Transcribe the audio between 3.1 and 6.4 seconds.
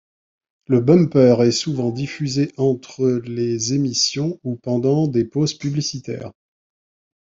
les émissions ou pendant des pauses publicitaires.